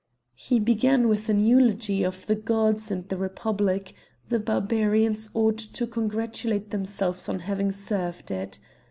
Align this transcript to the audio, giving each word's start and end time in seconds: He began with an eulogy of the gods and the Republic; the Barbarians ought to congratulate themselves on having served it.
He 0.33 0.59
began 0.59 1.07
with 1.09 1.29
an 1.29 1.43
eulogy 1.43 2.01
of 2.01 2.25
the 2.25 2.33
gods 2.33 2.89
and 2.89 3.07
the 3.07 3.17
Republic; 3.17 3.93
the 4.29 4.39
Barbarians 4.39 5.29
ought 5.35 5.59
to 5.59 5.85
congratulate 5.85 6.71
themselves 6.71 7.29
on 7.29 7.37
having 7.37 7.71
served 7.71 8.31
it. 8.31 8.57